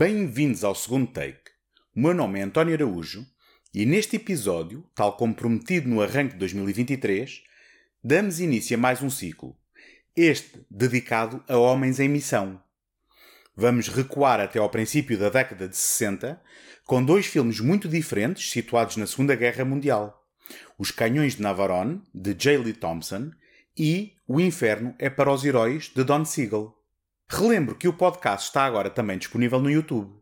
[0.00, 1.50] Bem-vindos ao segundo take.
[1.94, 3.22] O meu nome é António Araújo
[3.74, 7.42] e neste episódio, tal como prometido no arranque de 2023,
[8.02, 9.54] damos início a mais um ciclo.
[10.16, 12.62] Este dedicado a homens em missão.
[13.54, 16.40] Vamos recuar até ao princípio da década de 60,
[16.86, 20.26] com dois filmes muito diferentes situados na Segunda Guerra Mundial:
[20.78, 22.56] Os Canhões de Navarone, de J.
[22.56, 23.32] Lee Thompson,
[23.76, 26.79] e O Inferno é para os Heróis, de Don Siegel.
[27.32, 30.12] Relembro que o podcast está agora também disponível no YouTube.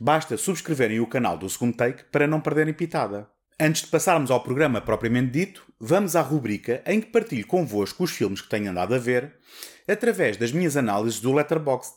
[0.00, 3.30] Basta subscreverem o canal do Segundo Take para não perderem pitada.
[3.58, 8.10] Antes de passarmos ao programa propriamente dito, vamos à rubrica em que partilho convosco os
[8.10, 9.38] filmes que tenho andado a ver
[9.86, 11.94] através das minhas análises do Letterboxd.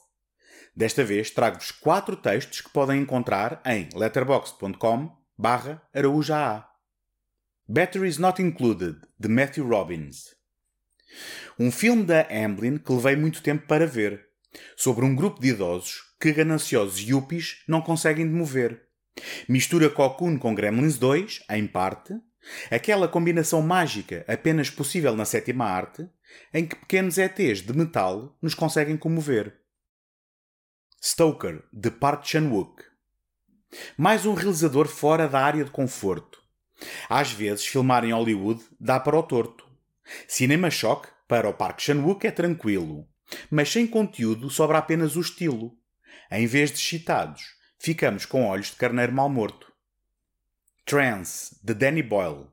[0.75, 5.81] Desta vez trago-vos quatro textos que podem encontrar em letterboxd.com barra
[7.67, 10.35] Batteries Not Included, de Matthew Robbins.
[11.57, 14.32] Um filme da Amblin que levei muito tempo para ver,
[14.75, 18.81] sobre um grupo de idosos que gananciosos yuppies não conseguem demover.
[19.47, 22.13] Mistura Cocoon com Gremlins 2, em parte,
[22.71, 26.07] aquela combinação mágica apenas possível na sétima arte,
[26.53, 29.53] em que pequenos ETs de metal nos conseguem comover.
[31.01, 32.83] Stoker, de Park Chan-wook.
[33.97, 36.41] Mais um realizador fora da área de conforto.
[37.09, 39.67] Às vezes, filmar em Hollywood dá para o torto.
[40.27, 43.07] Cinema Shock, para o Park Chan-wook, é tranquilo
[43.49, 45.77] mas sem conteúdo sobra apenas o estilo.
[46.31, 47.43] Em vez de excitados,
[47.77, 49.71] ficamos com olhos de carneiro mal morto.
[50.85, 52.47] Trance, de Danny Boyle.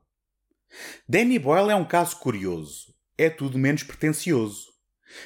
[1.07, 2.93] Danny Boyle é um caso curioso.
[3.17, 4.67] É tudo menos pretencioso.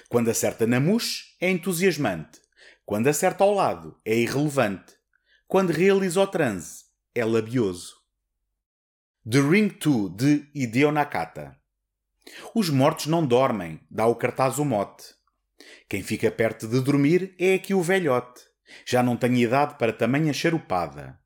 [0.09, 2.41] Quando acerta na mousse, é entusiasmante.
[2.85, 4.93] Quando acerta ao lado, é irrelevante.
[5.47, 7.95] Quando realiza o transe, é labioso.
[9.29, 11.55] The Ring 2, de Hideo Nakata.
[12.53, 15.15] Os mortos não dormem, dá o cartaz o mote.
[15.87, 18.41] Quem fica perto de dormir é aqui o velhote.
[18.85, 21.19] Já não tenho idade para tamanha charupada.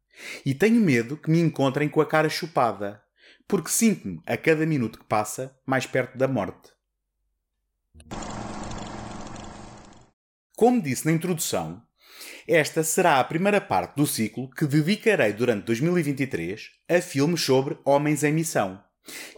[0.45, 3.01] E tenho medo que me encontrem com a cara chupada,
[3.47, 6.71] porque sinto-me, a cada minuto que passa, mais perto da morte.
[10.55, 11.81] Como disse na introdução,
[12.45, 18.23] esta será a primeira parte do ciclo que dedicarei durante 2023 a filmes sobre homens
[18.23, 18.83] em missão,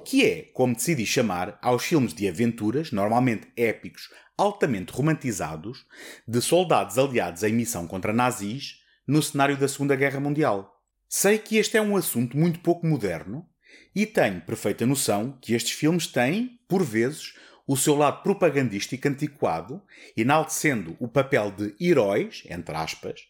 [0.03, 4.09] que é, como decidi chamar, aos filmes de aventuras, normalmente épicos,
[4.41, 5.85] altamente romantizados
[6.27, 10.81] de soldados aliados em missão contra nazis no cenário da Segunda Guerra Mundial.
[11.07, 13.47] Sei que este é um assunto muito pouco moderno
[13.93, 17.35] e tenho perfeita noção que estes filmes têm, por vezes,
[17.67, 19.79] o seu lado propagandístico antiquado,
[20.17, 23.21] enaltecendo o papel de heróis, entre aspas,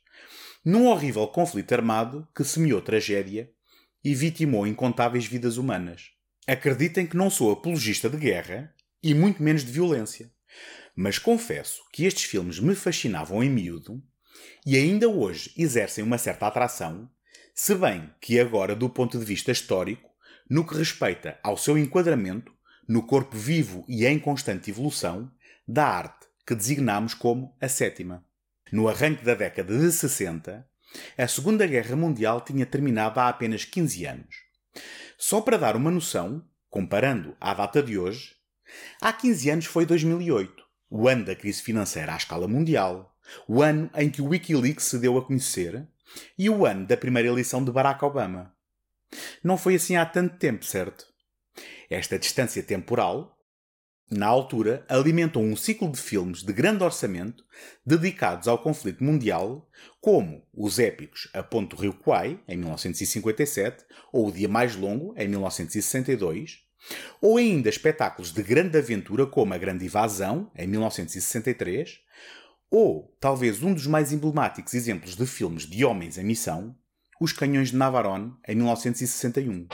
[0.63, 3.51] num horrível conflito armado que semeou tragédia
[4.01, 6.11] e vitimou incontáveis vidas humanas.
[6.47, 8.73] Acreditem que não sou apologista de guerra
[9.03, 10.31] e muito menos de violência.
[10.95, 14.01] Mas confesso que estes filmes me fascinavam em miúdo
[14.65, 17.09] e ainda hoje exercem uma certa atração,
[17.53, 20.09] se bem que agora, do ponto de vista histórico,
[20.49, 22.51] no que respeita ao seu enquadramento
[22.87, 25.31] no corpo vivo e em constante evolução
[25.67, 28.25] da arte que designamos como a sétima.
[28.71, 30.67] No arranque da década de 60,
[31.17, 34.35] a Segunda Guerra Mundial tinha terminado há apenas 15 anos.
[35.17, 38.35] Só para dar uma noção, comparando à data de hoje,
[39.01, 43.89] há 15 anos foi 2008 o ano da crise financeira à escala mundial, o ano
[43.95, 45.87] em que o Wikileaks se deu a conhecer
[46.37, 48.53] e o ano da primeira eleição de Barack Obama.
[49.41, 51.05] Não foi assim há tanto tempo, certo?
[51.89, 53.37] Esta distância temporal,
[54.09, 57.45] na altura, alimentou um ciclo de filmes de grande orçamento
[57.85, 59.69] dedicados ao conflito mundial,
[60.01, 65.13] como os épicos A Ponto do Rio Kwai, em 1957, ou O Dia Mais Longo,
[65.17, 66.59] em 1962,
[67.21, 71.99] ou ainda espetáculos de grande aventura como A Grande Invasão, em 1963,
[72.69, 76.75] ou talvez um dos mais emblemáticos exemplos de filmes de homens em missão,
[77.19, 79.67] Os Canhões de Navarone, em 1961.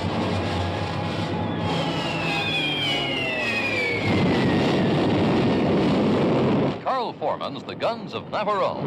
[6.83, 8.83] Carl Foreman's The Guns of Navarone.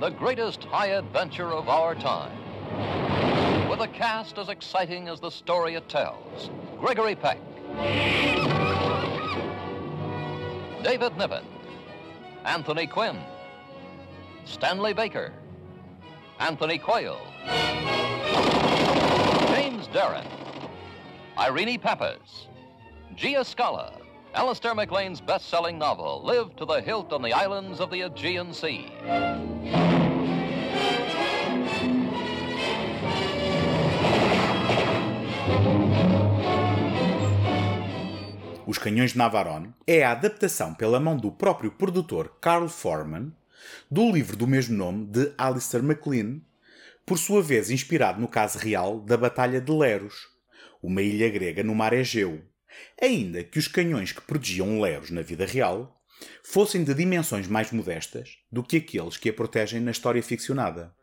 [0.00, 2.32] The greatest high adventure of our time.
[3.80, 6.50] With a cast as exciting as the story it tells.
[6.78, 7.38] Gregory Peck,
[10.82, 11.44] David Niven,
[12.44, 13.18] Anthony Quinn,
[14.44, 15.32] Stanley Baker,
[16.38, 17.20] Anthony Quayle,
[19.48, 20.26] James Darren,
[21.38, 22.48] Irene Pappas,
[23.16, 23.94] Gia Scala,
[24.34, 28.92] Alistair MacLean's best-selling novel, Live to the Hilt on the Islands of the Aegean Sea.
[38.70, 43.32] Os Canhões de Navarone é a adaptação pela mão do próprio produtor Carl Foreman
[43.90, 46.40] do livro do mesmo nome de Alistair MacLean,
[47.04, 50.28] por sua vez inspirado no caso real da Batalha de Leros,
[50.80, 52.44] uma ilha grega no mar Egeu,
[53.02, 56.00] ainda que os canhões que protegiam Leros na vida real
[56.44, 60.94] fossem de dimensões mais modestas do que aqueles que a protegem na história ficcionada.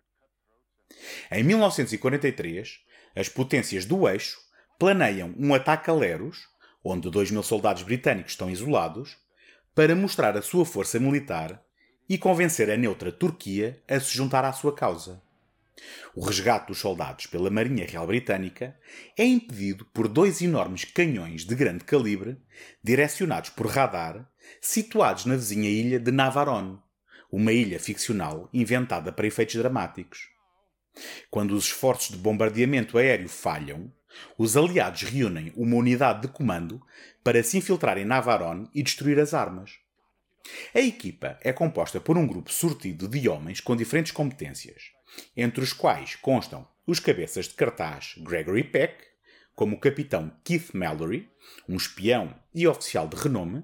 [1.30, 2.80] Em 1943,
[3.14, 4.38] as potências do eixo
[4.80, 6.56] planeiam um ataque a Leros,
[6.90, 9.18] onde 2 mil soldados britânicos estão isolados,
[9.76, 11.62] para mostrar a sua força militar
[12.10, 15.22] e convencer a neutra Turquia a se juntar à sua causa.
[16.16, 18.76] O resgate dos soldados pela Marinha Real Britânica
[19.16, 22.38] é impedido por dois enormes canhões de grande calibre,
[22.84, 24.28] direcionados por radar,
[24.60, 26.80] situados na vizinha ilha de Navarone,
[27.32, 30.30] uma ilha ficcional inventada para efeitos dramáticos.
[31.30, 33.92] Quando os esforços de bombardeamento aéreo falham,
[34.38, 36.82] os aliados reúnem uma unidade de comando
[37.24, 39.80] para se infiltrar em Navarone e destruir as armas.
[40.74, 44.92] A equipa é composta por um grupo sortido de homens com diferentes competências,
[45.36, 49.04] entre os quais constam os cabeças de cartaz Gregory Peck,
[49.56, 51.28] como o capitão Keith Mallory,
[51.68, 53.64] um espião e oficial de renome,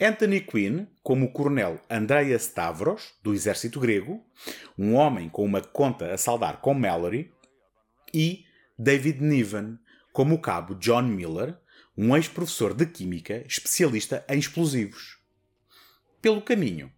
[0.00, 4.24] Anthony Quinn, como o coronel Andreas Stavros, do exército grego,
[4.78, 7.32] um homem com uma conta a saldar com Mallory,
[8.14, 8.44] e
[8.78, 9.76] David Niven,
[10.12, 11.58] como o cabo John Miller,
[11.96, 15.18] um ex-professor de química especialista em explosivos.
[16.22, 16.92] Pelo caminho,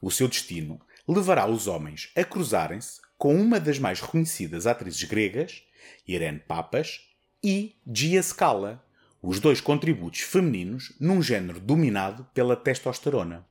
[0.00, 5.64] o seu destino levará os homens a cruzarem-se com uma das mais reconhecidas atrizes gregas,
[6.06, 7.00] Irene Papas,
[7.42, 8.86] e Gia Scala,
[9.20, 13.44] os dois contributos femininos num género dominado pela testosterona.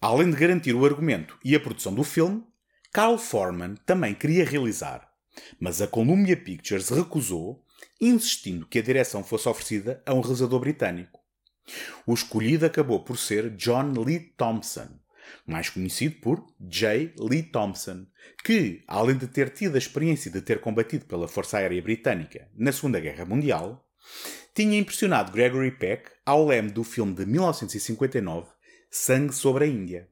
[0.00, 2.46] Além de garantir o argumento e a produção do filme,
[2.92, 5.07] Carl Foreman também queria realizar,
[5.58, 7.64] mas a Columbia Pictures recusou,
[8.00, 11.20] insistindo que a direção fosse oferecida a um realizador britânico.
[12.06, 14.88] O escolhido acabou por ser John Lee Thompson,
[15.46, 17.12] mais conhecido por J.
[17.18, 18.06] Lee Thompson,
[18.42, 22.72] que, além de ter tido a experiência de ter combatido pela Força Aérea Britânica na
[22.72, 23.86] Segunda Guerra Mundial,
[24.54, 28.48] tinha impressionado Gregory Peck ao leme do filme de 1959
[28.90, 30.08] Sangue sobre a Índia.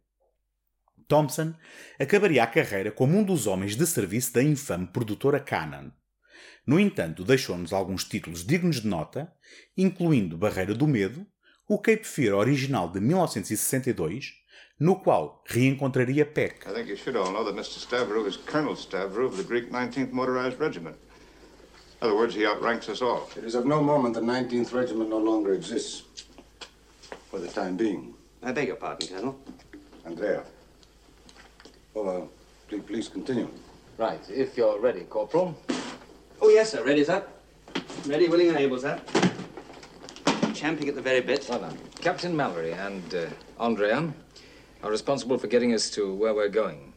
[1.09, 1.55] Thompson
[1.99, 5.91] acabaria a carreira como um dos homens de serviço da infame produtora Canon.
[6.67, 9.33] No entanto, deixou-nos alguns títulos dignos de nota,
[9.77, 11.25] incluindo Barreira do Medo,
[11.69, 14.35] o Cape Fear original de 1962,
[14.79, 16.69] no qual reencontraria Peck.
[16.69, 17.79] I think you should all know that Mr.
[17.79, 20.97] Stavro is Colonel Stavro of the Greek 19th Motorized Regiment.
[22.01, 23.31] In other words, he outranks us all.
[23.37, 26.03] It is of no moment the 19th Regiment no longer exists.
[27.31, 28.15] For the time being.
[28.43, 29.39] I beg your pardon, Colonel.
[30.05, 30.45] Andrea.
[31.97, 32.27] Oh, uh,
[32.69, 33.49] please, please continue.
[33.99, 35.57] Right, if you're ready, Corporal.
[36.41, 36.85] Oh, yes, sir.
[36.85, 37.25] Ready, sir.
[38.07, 39.01] Ready, willing, and able, sir
[40.57, 41.47] champing at the very bit.
[41.51, 41.79] Well done.
[42.01, 43.27] Captain Mallory and uh,
[43.61, 44.11] Andrea
[44.83, 46.95] are responsible for getting us to where we're going.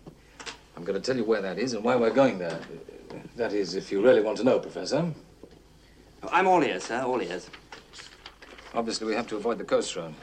[0.78, 2.58] I'm going to tell you where that is and why we're going there.
[3.36, 5.14] That is, if you really want to know, Professor.
[6.24, 7.50] Oh, I'm all ears, sir, all ears.
[8.74, 10.14] Obviously, we have to avoid the coast road.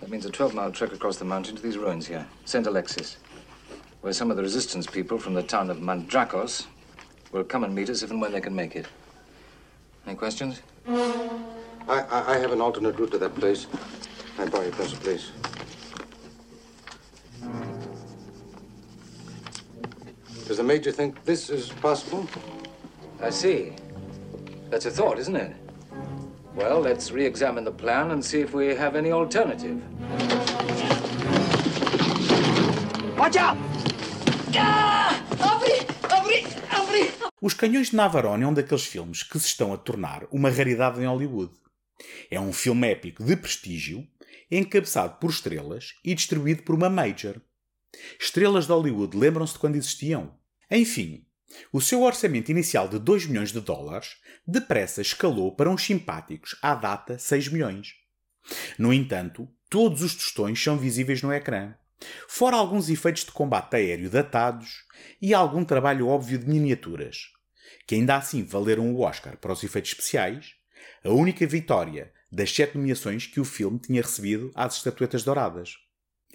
[0.00, 2.66] That means a 12-mile trek across the mountain to these ruins here, St.
[2.66, 3.16] Alexis,
[4.02, 6.66] where some of the resistance people from the town of Mandrakos
[7.30, 8.86] will come and meet us if and when they can make it.
[10.06, 10.60] Any questions?
[10.86, 11.46] I,
[11.88, 13.68] I, I have an alternate route to that place.
[14.38, 15.30] I borrow your pencil, please.
[20.48, 22.28] Does the Major think this is possible?
[23.22, 23.72] I see.
[24.68, 25.54] That's a thought, isn't it?
[26.56, 29.80] Well, let's re-examine the plan and see if we have any alternative.
[33.16, 33.56] Watch out!
[37.44, 41.00] Os Canhões de Navarone é um daqueles filmes que se estão a tornar uma raridade
[41.00, 41.52] em Hollywood.
[42.30, 44.06] É um filme épico de prestígio,
[44.48, 47.40] encabeçado por estrelas e distribuído por uma major.
[48.20, 50.38] Estrelas de Hollywood lembram-se de quando existiam?
[50.70, 51.26] Enfim,
[51.72, 54.16] o seu orçamento inicial de 2 milhões de dólares
[54.46, 57.94] depressa escalou para uns simpáticos, à data, 6 milhões.
[58.78, 61.74] No entanto, todos os tostões são visíveis no ecrã,
[62.28, 64.84] fora alguns efeitos de combate aéreo datados
[65.20, 67.28] e algum trabalho óbvio de miniaturas,
[67.86, 70.54] que ainda assim valeram o Oscar para os efeitos especiais
[71.04, 75.76] a única vitória das sete nomeações que o filme tinha recebido às estatuetas douradas.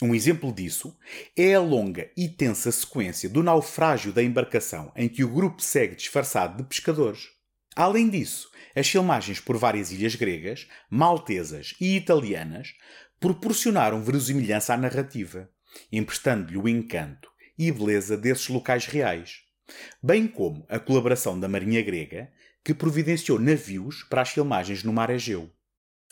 [0.02, 0.96] Um exemplo disso
[1.36, 5.96] é a longa e tensa sequência do naufrágio da embarcação em que o grupo segue
[5.96, 7.30] disfarçado de pescadores.
[7.76, 12.74] Além disso, as filmagens por várias ilhas gregas, maltesas e italianas
[13.20, 15.50] proporcionaram verosimilhança à narrativa,
[15.92, 19.42] emprestando-lhe o encanto e beleza desses locais reais,
[20.02, 22.32] bem como a colaboração da Marinha Grega
[22.64, 25.50] que providenciou navios para as filmagens no mar Egeu.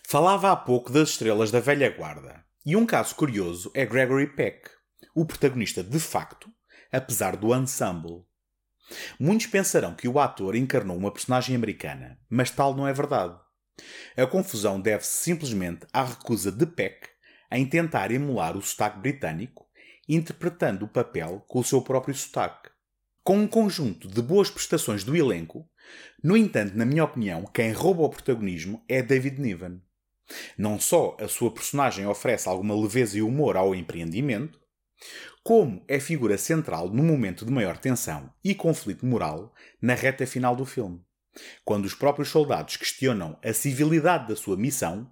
[0.08, 4.70] Falava há pouco das estrelas da velha guarda, e um caso curioso é Gregory Peck,
[5.14, 6.50] o protagonista de facto,
[6.92, 8.24] apesar do ensemble.
[9.20, 13.38] Muitos pensarão que o ator encarnou uma personagem americana, mas tal não é verdade.
[14.16, 17.10] A confusão deve-se simplesmente à recusa de Peck
[17.52, 19.66] em tentar emular o sotaque britânico,
[20.08, 22.70] interpretando o papel com o seu próprio sotaque.
[23.24, 25.68] Com um conjunto de boas prestações do elenco,
[26.24, 29.82] no entanto, na minha opinião, quem rouba o protagonismo é David Niven.
[30.58, 34.60] Não só a sua personagem oferece alguma leveza e humor ao empreendimento,
[35.44, 40.56] como é figura central no momento de maior tensão e conflito moral na reta final
[40.56, 41.02] do filme,
[41.64, 45.12] quando os próprios soldados questionam a civilidade da sua missão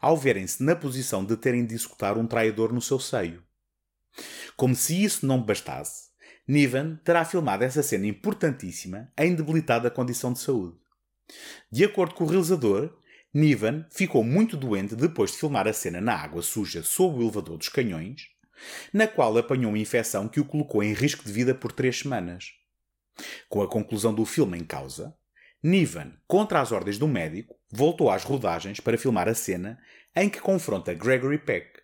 [0.00, 3.42] ao verem-se na posição de terem de executar um traidor no seu seio.
[4.56, 6.10] Como se isso não bastasse,
[6.46, 10.76] Niven terá filmado essa cena importantíssima em debilitada condição de saúde.
[11.70, 12.92] De acordo com o realizador,
[13.32, 17.56] Niven ficou muito doente depois de filmar a cena na água suja sob o elevador
[17.56, 18.28] dos canhões,
[18.92, 22.52] na qual apanhou uma infecção que o colocou em risco de vida por três semanas.
[23.48, 25.14] Com a conclusão do filme em causa,
[25.62, 29.78] Niven, contra as ordens do médico, voltou às rodagens para filmar a cena
[30.16, 31.80] em que confronta Gregory Peck.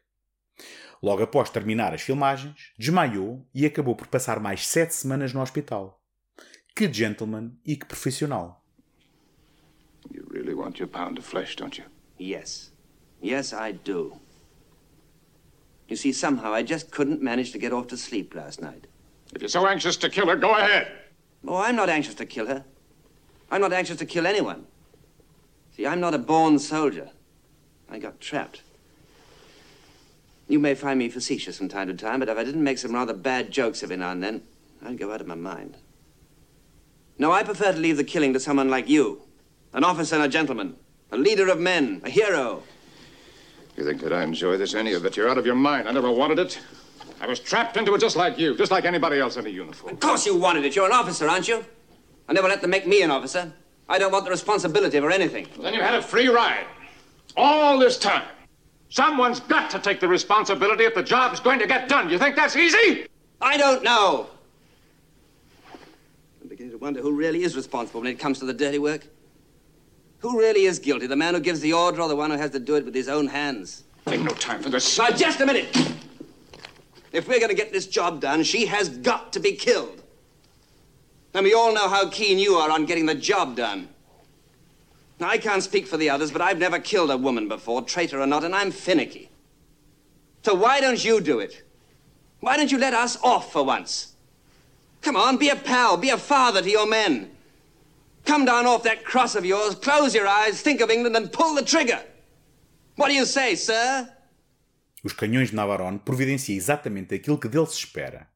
[1.02, 6.02] Logo após terminar as filmagens, desmaiou e acabou por passar mais sete semanas no hospital.
[6.74, 8.64] Que gentleman e que profissional!
[10.10, 11.84] You really want your pound of flesh, don't you?
[12.18, 12.72] Yes.
[13.22, 14.18] Yes, I do.
[15.88, 18.86] You see, somehow I just couldn't manage to get off to sleep last night.
[19.34, 20.88] If you're so anxious to kill her, go ahead.
[21.46, 22.64] Oh, I'm not anxious to kill her.
[23.50, 24.66] I'm not anxious to kill anyone.
[25.76, 27.10] See, I'm not a born soldier.
[27.90, 28.62] I got trapped.
[30.48, 32.92] You may find me facetious from time to time, but if I didn't make some
[32.92, 34.42] rather bad jokes every now and then,
[34.84, 35.76] I'd go out of my mind.
[37.18, 39.22] No, I prefer to leave the killing to someone like you.
[39.72, 40.76] An officer and a gentleman.
[41.12, 42.00] A leader of men.
[42.04, 42.62] A hero.
[43.76, 45.16] You think that I enjoy this, any of it?
[45.16, 45.88] You're out of your mind.
[45.88, 46.58] I never wanted it.
[47.20, 49.94] I was trapped into it just like you, just like anybody else in a uniform.
[49.94, 50.76] Of course you wanted it.
[50.76, 51.64] You're an officer, aren't you?
[52.28, 53.52] I never let them make me an officer.
[53.88, 55.46] I don't want the responsibility for anything.
[55.60, 56.66] Then you had a free ride.
[57.36, 58.24] All this time.
[58.88, 62.08] Someone's got to take the responsibility if the job's going to get done.
[62.08, 63.06] You think that's easy?
[63.40, 64.28] I don't know.
[66.40, 69.06] I'm beginning to wonder who really is responsible when it comes to the dirty work.
[70.20, 71.06] Who really is guilty?
[71.06, 72.94] The man who gives the order or the one who has to do it with
[72.94, 73.84] his own hands?
[74.08, 74.98] Ain't no time for this.
[74.98, 75.76] Now, just a minute.
[77.12, 80.02] If we're going to get this job done, she has got to be killed.
[81.36, 83.90] And we all know how keen you are on getting the job done.
[85.20, 88.22] Now, I can't speak for the others, but I've never killed a woman before, traitor
[88.22, 89.28] or not, and I'm finicky.
[90.42, 91.62] So why don't you do it?
[92.40, 94.14] Why don't you let us off for once?
[95.02, 97.30] Come on, be a pal, be a father to your men.
[98.24, 101.54] Come down off that cross of yours, close your eyes, think of England, and pull
[101.54, 102.00] the trigger.
[102.94, 104.08] What do you say, sir?
[105.04, 108.26] Os canhões de Navarone providenciam exatamente aquilo que dele se espera.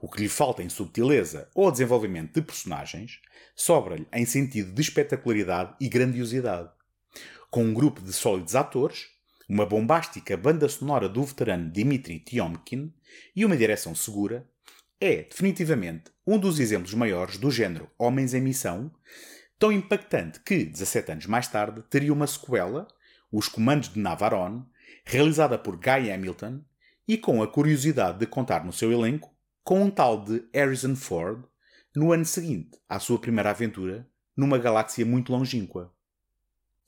[0.00, 3.20] O que lhe falta em subtileza ou desenvolvimento de personagens
[3.54, 6.70] sobra-lhe em sentido de espetacularidade e grandiosidade.
[7.50, 9.08] Com um grupo de sólidos atores,
[9.46, 12.94] uma bombástica banda sonora do veterano Dmitri Tiomkin
[13.36, 14.48] e uma direção segura,
[14.98, 18.90] é definitivamente um dos exemplos maiores do género Homens em Missão,
[19.58, 22.88] tão impactante que, 17 anos mais tarde, teria uma sequela,
[23.30, 24.64] Os Comandos de Navarone,
[25.04, 26.62] realizada por Guy Hamilton
[27.06, 29.29] e com a curiosidade de contar no seu elenco
[29.62, 31.44] com um tal de Harrison Ford
[31.94, 35.92] no ano seguinte à sua primeira aventura numa galáxia muito longínqua.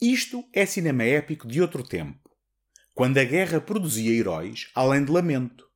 [0.01, 2.31] Isto é cinema épico de outro tempo,
[2.95, 5.69] quando a guerra produzia heróis além de lamento.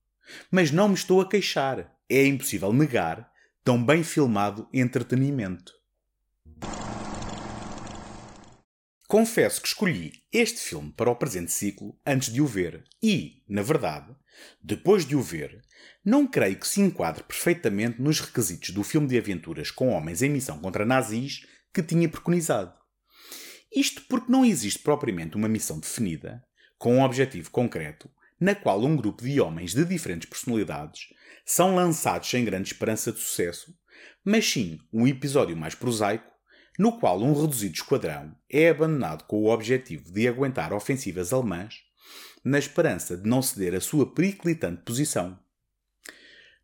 [0.50, 3.30] Mas não me estou a queixar, é impossível negar
[3.62, 5.72] tão bem filmado entretenimento.
[9.08, 13.62] Confesso que escolhi este filme para o presente ciclo antes de o ver e, na
[13.62, 14.12] verdade,
[14.62, 15.62] depois de o ver,
[16.04, 20.30] não creio que se enquadre perfeitamente nos requisitos do filme de aventuras com homens em
[20.30, 22.72] missão contra nazis que tinha preconizado.
[23.74, 26.42] Isto porque não existe propriamente uma missão definida,
[26.78, 31.08] com um objetivo concreto, na qual um grupo de homens de diferentes personalidades
[31.44, 33.74] são lançados sem grande esperança de sucesso,
[34.24, 36.36] mas sim um episódio mais prosaico
[36.78, 41.85] no qual um reduzido esquadrão é abandonado com o objetivo de aguentar ofensivas alemãs,
[42.46, 45.36] na esperança de não ceder a sua periclitante posição.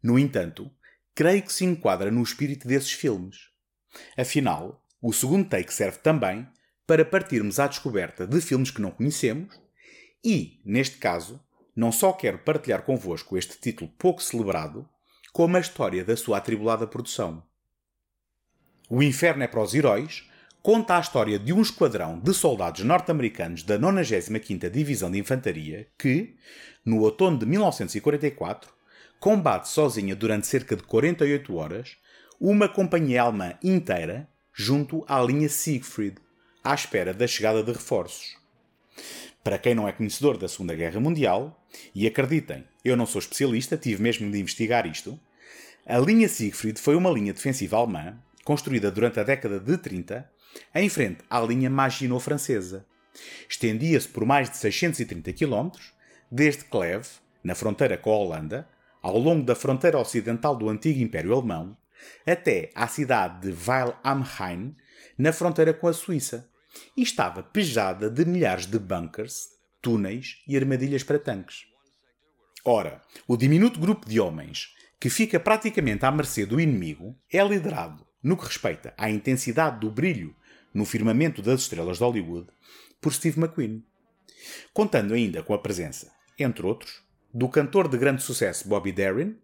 [0.01, 0.71] No entanto,
[1.13, 3.49] creio que se enquadra no espírito desses filmes.
[4.17, 6.47] Afinal, o segundo take serve também
[6.87, 9.61] para partirmos à descoberta de filmes que não conhecemos
[10.25, 14.89] e, neste caso, não só quero partilhar convosco este título pouco celebrado,
[15.33, 17.43] como a história da sua atribulada produção.
[18.89, 20.31] O Inferno é para os Heróis
[20.63, 26.37] conta a história de um esquadrão de soldados norte-americanos da 95ª Divisão de Infantaria que,
[26.85, 28.73] no outono de 1944,
[29.19, 31.97] combate sozinha durante cerca de 48 horas
[32.41, 36.17] uma companhia alemã inteira junto à linha Siegfried,
[36.63, 38.37] à espera da chegada de reforços.
[39.43, 41.61] Para quem não é conhecedor da Segunda Guerra Mundial,
[41.95, 45.19] e acreditem, eu não sou especialista, tive mesmo de investigar isto,
[45.85, 50.31] a linha Siegfried foi uma linha defensiva alemã construída durante a década de 30
[50.75, 52.87] em frente à linha Maginot francesa.
[53.49, 55.71] Estendia-se por mais de 630 km,
[56.31, 57.09] desde Cleve,
[57.45, 58.69] na fronteira com a Holanda,
[59.03, 61.77] ao longo da fronteira ocidental do antigo Império Alemão,
[62.27, 64.77] até à cidade de Weil am Rhein,
[65.19, 66.49] na fronteira com a Suíça,
[66.97, 69.49] e estava pejada de milhares de bunkers,
[69.81, 71.67] túneis e armadilhas para tanques.
[72.65, 78.07] Ora, o diminuto grupo de homens, que fica praticamente à mercê do inimigo, é liderado,
[78.23, 80.35] no que respeita à intensidade do brilho
[80.75, 82.49] no firmamento das estrelas de Hollywood,
[83.01, 83.85] por Steve McQueen.
[84.73, 87.03] Contando ainda com a presença, entre outros,
[87.33, 89.37] do cantor de grande sucesso Bobby Darin,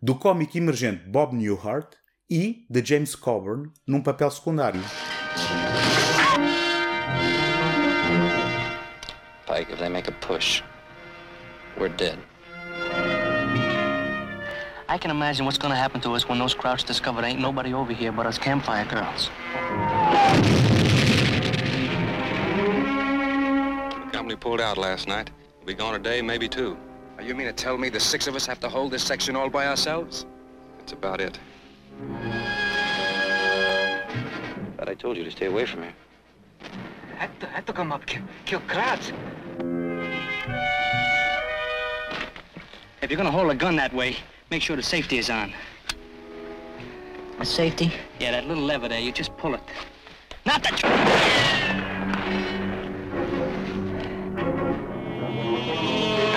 [0.00, 1.94] do cómico emergente Bob Newhart
[2.28, 4.82] e de James Coburn num papel secundário.
[9.46, 10.62] Pike, if they make a push,
[11.78, 12.18] we're dead.
[14.88, 17.74] I can imagine what's gonna happen to us when those Krauts discover there ain't nobody
[17.74, 19.30] over here but us campfire girls.
[24.26, 25.30] Company pulled out last night.
[25.58, 26.76] We'll be gone a day, maybe two.
[27.16, 29.36] Oh, you mean to tell me the six of us have to hold this section
[29.36, 30.26] all by ourselves?
[30.78, 31.38] That's about it.
[34.76, 35.94] But I told you to stay away from here.
[37.16, 39.12] Had to, had to come up, kill, kill Krauts.
[43.00, 44.16] If you're gonna hold a gun that way,
[44.50, 45.54] make sure the safety is on.
[47.38, 47.92] The safety?
[48.18, 49.60] Yeah, that little lever there, you just pull it.
[50.44, 51.75] Not the...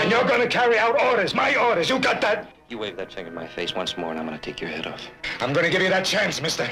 [0.10, 1.88] And you're gonna carry out orders, my orders.
[1.88, 2.52] You got that?
[2.68, 4.88] You wave that finger in my face once more and I'm gonna take your head
[4.88, 5.08] off.
[5.40, 6.68] I'm gonna give you that chance, mister.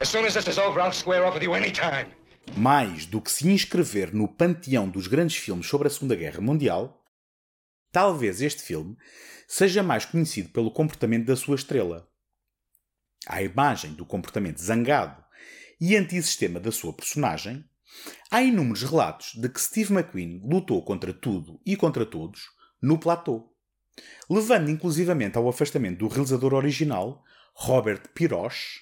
[0.00, 2.08] As soon as this is over, I'll square off with you anytime.
[2.56, 7.00] Mais do que se inscrever no panteão dos grandes filmes sobre a Segunda Guerra Mundial,
[7.92, 8.96] talvez este filme
[9.46, 12.08] seja mais conhecido pelo comportamento da sua estrela.
[13.28, 15.22] À imagem do comportamento zangado
[15.80, 17.64] e antissistema da sua personagem,
[18.28, 23.52] há inúmeros relatos de que Steve McQueen lutou contra tudo e contra todos no platô,
[24.28, 28.80] levando inclusivamente ao afastamento do realizador original, Robert Piroche,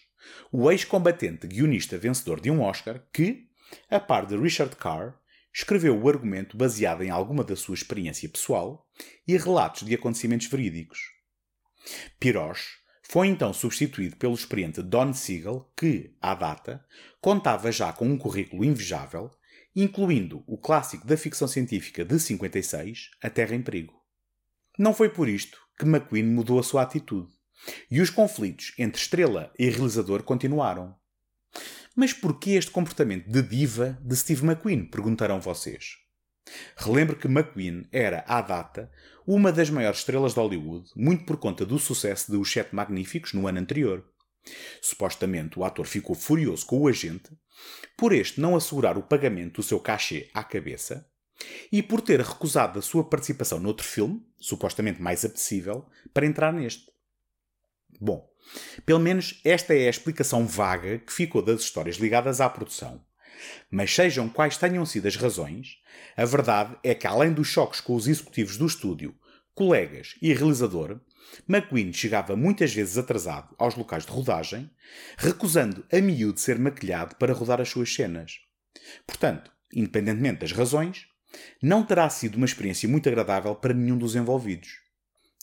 [0.50, 3.48] o ex-combatente guionista vencedor de um Oscar que,
[3.90, 5.14] a par de Richard Carr,
[5.52, 8.88] escreveu o argumento baseado em alguma da sua experiência pessoal
[9.26, 10.98] e relatos de acontecimentos verídicos.
[12.18, 16.85] Piroche foi então substituído pelo experiente Don Siegel, que, à data,
[17.20, 19.30] contava já com um currículo invejável,
[19.74, 23.94] incluindo o clássico da ficção científica de 56, A Terra em Perigo.
[24.78, 27.32] Não foi por isto que McQueen mudou a sua atitude,
[27.90, 30.94] e os conflitos entre estrela e realizador continuaram.
[31.96, 34.84] Mas por que este comportamento de diva de Steve McQueen?
[34.87, 35.96] Perguntarão vocês.
[36.76, 38.90] Relembre que McQueen era, à data,
[39.26, 43.32] uma das maiores estrelas de Hollywood, muito por conta do sucesso de Os Sete Magníficos
[43.32, 44.04] no ano anterior.
[44.80, 47.30] Supostamente o ator ficou furioso com o agente
[47.96, 51.09] por este não assegurar o pagamento do seu cachê à cabeça
[51.70, 56.90] e por ter recusado a sua participação noutro filme, supostamente mais apetecível, para entrar neste.
[58.00, 58.28] Bom,
[58.85, 63.04] pelo menos esta é a explicação vaga que ficou das histórias ligadas à produção.
[63.70, 65.78] Mas sejam quais tenham sido as razões,
[66.16, 69.14] a verdade é que, além dos choques com os executivos do estúdio,
[69.54, 71.00] colegas e realizador,
[71.48, 74.70] McQueen chegava muitas vezes atrasado aos locais de rodagem,
[75.16, 78.40] recusando a miúdo ser maquilhado para rodar as suas cenas.
[79.06, 81.06] Portanto, independentemente das razões,
[81.62, 84.80] não terá sido uma experiência muito agradável para nenhum dos envolvidos.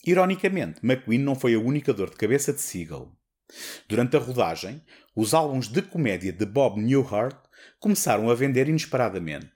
[0.04, 3.12] Ironicamente, McQueen não foi a única dor de cabeça de Siegel.
[3.88, 4.82] Durante a rodagem,
[5.14, 7.36] os álbuns de comédia de Bob Newhart
[7.78, 9.52] começaram a vender inesperadamente.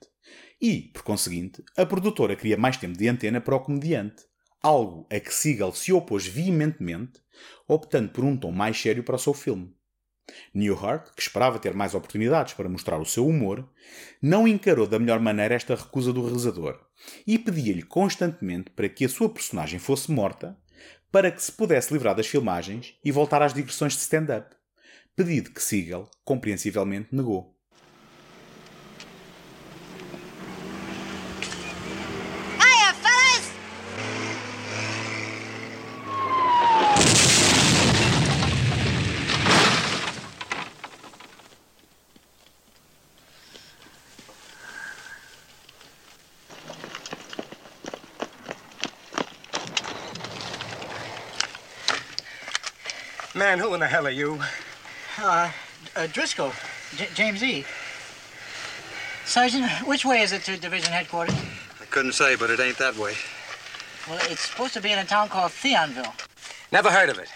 [0.61, 4.23] E, por conseguinte, a produtora queria mais tempo de antena para o comediante,
[4.61, 7.21] algo a que Siegel se opôs veementemente,
[7.67, 9.75] optando por um tom mais sério para o seu filme.
[10.53, 13.67] Newhart, que esperava ter mais oportunidades para mostrar o seu humor,
[14.21, 16.79] não encarou da melhor maneira esta recusa do realizador
[17.25, 20.57] e pedia-lhe constantemente para que a sua personagem fosse morta
[21.11, 24.55] para que se pudesse livrar das filmagens e voltar às digressões de stand-up.
[25.15, 27.56] Pedido que Siegel, compreensivelmente, negou.
[53.37, 54.39] Man, who in the hell are you?
[55.19, 55.51] Uh,
[55.95, 56.51] uh Driscoll.
[56.95, 57.65] J James E.
[59.25, 61.35] Sergeant, which way is it to division headquarters?
[61.79, 63.13] I couldn't say, but it ain't that way.
[64.09, 66.15] Well, it's supposed to be in a town called Theonville.
[66.71, 67.29] Never heard of it.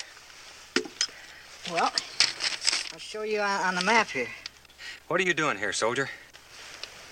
[1.72, 1.94] Well,
[2.94, 4.30] I'll show you on the map here.
[5.08, 6.10] What are you doing here, soldier?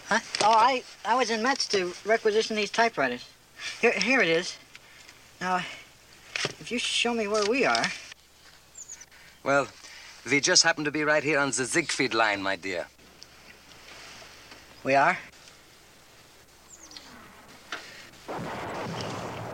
[0.08, 0.20] Huh?
[0.42, 3.30] Oh, I, I was in Metz to requisition these typewriters.
[3.82, 4.58] Here, here it is.
[5.40, 7.86] Now, if you show me where we are.
[9.44, 9.68] Well,
[10.30, 12.88] we just happen to be right here on the Siegfried line, my dear.
[14.84, 15.18] We are?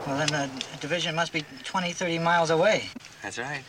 [0.05, 2.89] Well, then the division must be 20, 30 miles away.
[3.21, 3.63] That's right.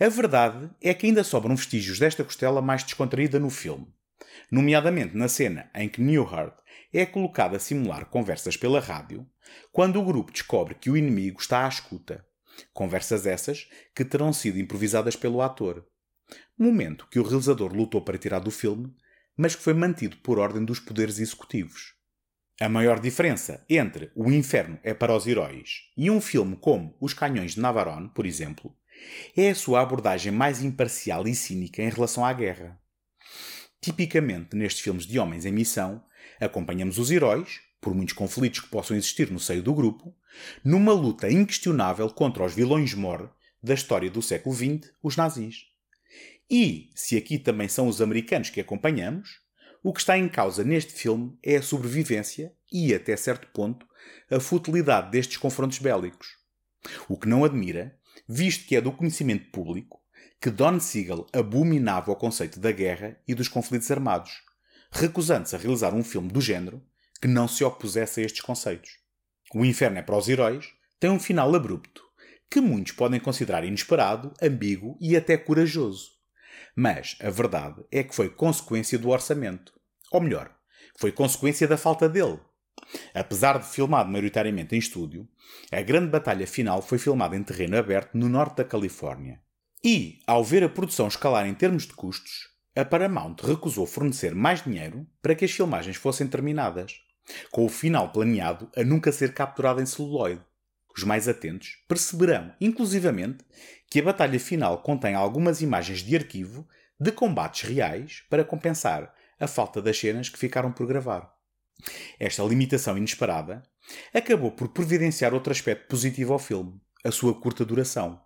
[0.00, 3.86] A verdade é que ainda sobram vestígios desta costela mais descontraída no filme,
[4.50, 6.52] nomeadamente na cena em que Newhart
[6.92, 9.26] é colocado a simular conversas pela rádio,
[9.72, 12.24] quando o grupo descobre que o inimigo está à escuta.
[12.72, 15.86] Conversas essas que terão sido improvisadas pelo ator.
[16.58, 18.94] Momento que o realizador lutou para tirar do filme,
[19.36, 21.94] mas que foi mantido por ordem dos poderes executivos.
[22.60, 27.12] A maior diferença entre O Inferno é para os Heróis e um filme como Os
[27.12, 28.72] Canhões de Navarone, por exemplo,
[29.36, 32.80] é a sua abordagem mais imparcial e cínica em relação à guerra.
[33.80, 36.02] Tipicamente, nestes filmes de homens em missão,
[36.40, 40.16] acompanhamos os heróis, por muitos conflitos que possam existir no seio do grupo,
[40.64, 45.66] numa luta inquestionável contra os vilões mor da história do século XX, os nazis.
[46.50, 49.40] E, se aqui também são os americanos que acompanhamos,
[49.82, 53.86] o que está em causa neste filme é a sobrevivência e, até certo ponto,
[54.30, 56.28] a futilidade destes confrontos bélicos.
[57.08, 60.02] O que não admira, visto que é do conhecimento público
[60.40, 64.42] que Don Siegel abominava o conceito da guerra e dos conflitos armados,
[64.90, 66.82] recusando-se a realizar um filme do género
[67.20, 69.03] que não se opusesse a estes conceitos.
[69.54, 72.02] O Inferno é para os heróis tem um final abrupto,
[72.50, 76.10] que muitos podem considerar inesperado, ambíguo e até corajoso.
[76.74, 79.72] Mas a verdade é que foi consequência do orçamento.
[80.10, 80.52] Ou melhor,
[80.96, 82.40] foi consequência da falta dele.
[83.14, 85.28] Apesar de filmado maioritariamente em estúdio,
[85.70, 89.40] a grande batalha final foi filmada em terreno aberto no norte da Califórnia.
[89.84, 94.64] E, ao ver a produção escalar em termos de custos, a Paramount recusou fornecer mais
[94.64, 97.03] dinheiro para que as filmagens fossem terminadas,
[97.50, 100.42] com o final planeado a nunca ser capturado em celuloide.
[100.96, 103.44] Os mais atentos perceberão, inclusivamente,
[103.90, 106.66] que a batalha final contém algumas imagens de arquivo
[106.98, 111.34] de combates reais para compensar a falta das cenas que ficaram por gravar.
[112.18, 113.62] Esta limitação inesperada
[114.12, 118.20] acabou por providenciar outro aspecto positivo ao filme, a sua curta duração.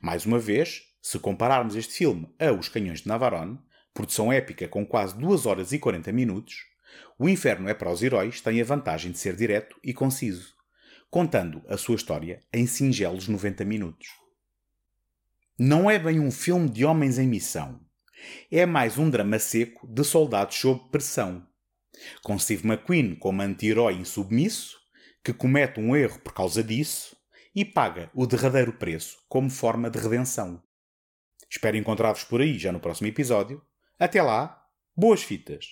[0.00, 3.58] Mais uma vez, se compararmos este filme a Os Canhões de Navarone,
[3.92, 6.73] produção épica com quase 2 horas e 40 minutos,
[7.18, 10.54] O Inferno é para os Heróis tem a vantagem de ser direto e conciso,
[11.10, 14.08] contando a sua história em singelos 90 minutos.
[15.58, 17.80] Não é bem um filme de homens em missão.
[18.50, 21.46] É mais um drama seco de soldados sob pressão.
[22.22, 24.76] Com Steve McQueen como anti-herói insubmisso,
[25.22, 27.16] que comete um erro por causa disso
[27.54, 30.62] e paga o derradeiro preço como forma de redenção.
[31.48, 33.62] Espero encontrar-vos por aí já no próximo episódio.
[33.98, 34.60] Até lá,
[34.96, 35.66] boas fitas!